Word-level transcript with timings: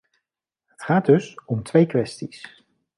Het 0.65 0.81
gaat 0.83 1.05
dus 1.05 1.39
om 1.45 1.63
twee 1.63 1.85
kwesties. 1.85 2.63